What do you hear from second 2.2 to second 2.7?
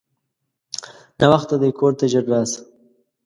راسه!